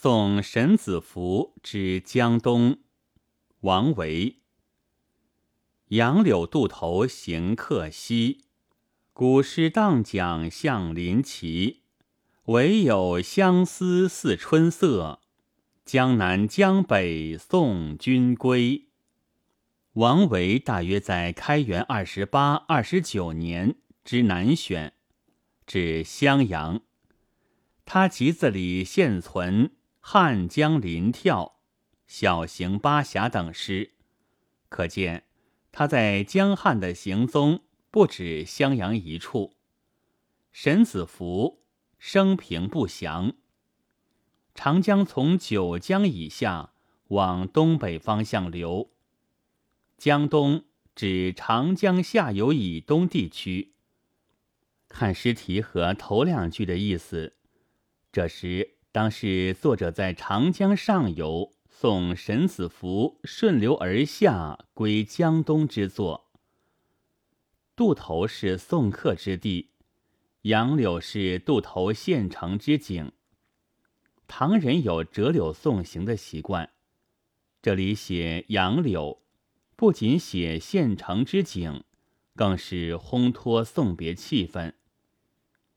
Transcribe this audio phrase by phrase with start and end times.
[0.00, 2.78] 送沈子服之江东，
[3.62, 4.36] 王维。
[5.88, 8.44] 杨柳渡头行客稀，
[9.12, 11.82] 古诗当讲向临齐。
[12.44, 15.18] 唯有相思似春色，
[15.84, 18.90] 江南江北送君归。
[19.94, 24.92] 王维大约在开元二十八、二十九年之南选，
[25.66, 26.82] 至襄阳。
[27.84, 29.72] 他集子里现存。
[30.10, 31.56] 汉江临眺、
[32.06, 33.92] 小行八侠等诗，
[34.70, 35.24] 可见
[35.70, 39.52] 他在江汉的行踪不止襄阳一处。
[40.50, 41.62] 沈子福
[41.98, 43.34] 生平不详。
[44.54, 46.72] 长江从九江以下
[47.08, 48.90] 往东北方向流，
[49.98, 53.74] 江东指长江下游以东地区。
[54.88, 57.36] 看诗题和头两句的意思，
[58.10, 58.77] 这时。
[58.90, 66.30] 当是作者在长江上游送沈子福顺流而下归江东之作。
[67.76, 69.70] 渡头是送客之地，
[70.42, 73.12] 杨柳是渡头县城之景。
[74.26, 76.70] 唐人有折柳送行的习惯，
[77.62, 79.22] 这里写杨柳，
[79.76, 81.84] 不仅写县城之景，
[82.34, 84.72] 更是烘托送别气氛。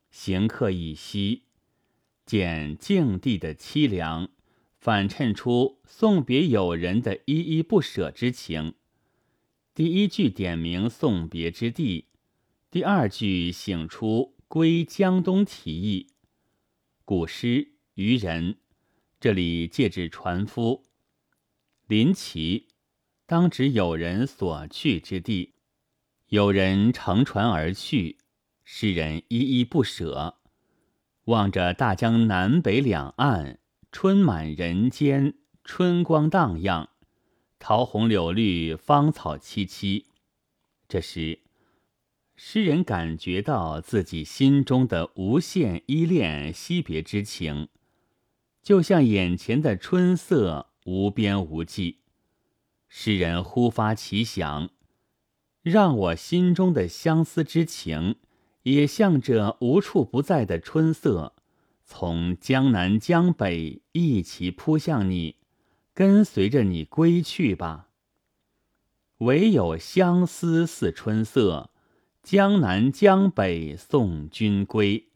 [0.09, 1.43] 行客已息。
[2.31, 4.29] 见境地的凄凉，
[4.77, 8.75] 反衬出送别友人的依依不舍之情。
[9.75, 12.05] 第一句点明送别之地，
[12.69, 16.07] 第二句醒出归江东题意。
[17.03, 18.59] 古诗渔人，
[19.19, 20.85] 这里借指船夫。
[21.87, 22.69] 临齐，
[23.25, 25.55] 当指友人所去之地。
[26.29, 28.19] 友人乘船而去，
[28.63, 30.37] 诗人依依不舍。
[31.31, 33.57] 望着大江南北两岸，
[33.89, 36.89] 春满人间，春光荡漾，
[37.57, 40.03] 桃红柳绿，芳草萋萋。
[40.89, 41.39] 这时，
[42.35, 47.69] 诗人感觉到自己心中的无限依恋、惜别之情，
[48.61, 51.99] 就像眼前的春色，无边无际。
[52.89, 54.69] 诗人忽发奇想，
[55.61, 58.17] 让我心中的相思之情。
[58.63, 61.33] 也向着无处不在的春色，
[61.83, 65.37] 从江南江北一起扑向你，
[65.93, 67.89] 跟随着你归去吧。
[69.17, 71.69] 唯有相思似春色，
[72.23, 75.09] 江南江北送君归。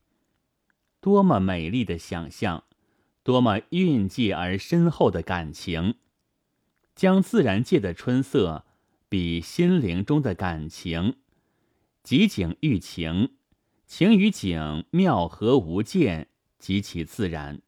[0.99, 2.63] 多么美丽的想象，
[3.23, 5.95] 多么蕴藉而深厚的感情，
[6.95, 8.65] 将自然界的春色
[9.07, 11.15] 比心灵中的感情。
[12.05, 13.31] 即景寓情，
[13.87, 16.27] 情与景妙合无间，
[16.59, 17.63] 极其自然。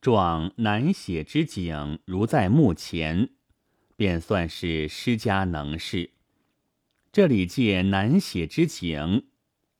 [0.00, 3.30] 状难写之景如在目前，
[3.94, 6.10] 便算是诗家能事。
[7.12, 9.28] 这里借难写之景，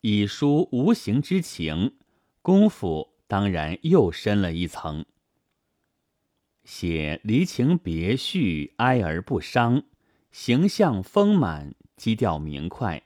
[0.02, 1.96] 以抒无形之情，
[2.42, 5.04] 功夫当然又深了一层。
[6.62, 9.82] 写离情别绪，哀而不伤，
[10.30, 13.02] 形象丰满，基调明快。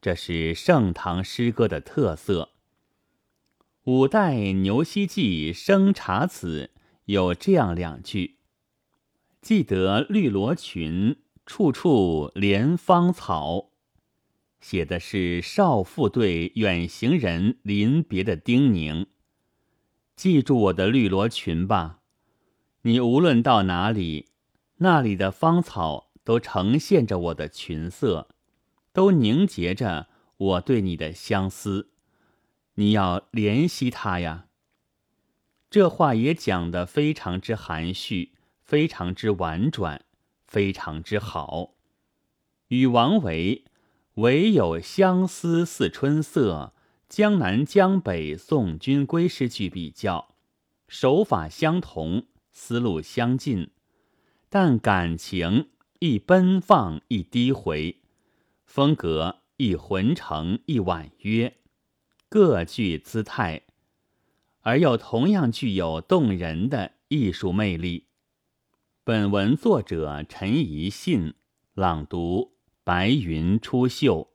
[0.00, 2.50] 这是盛唐诗歌的特色。
[3.84, 6.70] 五代牛希济《生查子》
[7.06, 8.36] 有这样两句
[9.42, 13.70] ：“记得绿罗裙，处处怜芳草。”
[14.60, 19.06] 写的是少妇对远行人临别的叮咛
[20.14, 22.00] ：“记住我的绿罗裙吧，
[22.82, 24.26] 你无论到哪里，
[24.76, 28.28] 那里的芳草都呈现着我的裙色。”
[28.98, 31.90] 都凝结着我对你的相思，
[32.74, 34.48] 你要怜惜他呀。
[35.70, 40.04] 这话也讲得非常之含蓄，非常之婉转，
[40.48, 41.74] 非常之好。
[42.66, 43.66] 与王维
[44.18, 46.74] “唯有相思似春色，
[47.08, 50.34] 江南江北送君归”诗句比较，
[50.88, 53.70] 手法相同，思路相近，
[54.48, 55.68] 但感情
[56.00, 58.00] 一奔放，一低回。
[58.68, 61.56] 风格一浑成，一婉约，
[62.28, 63.62] 各具姿态，
[64.60, 68.08] 而又同样具有动人的艺术魅力。
[69.02, 71.32] 本文作者陈怡信，
[71.72, 74.28] 朗读：白云出岫。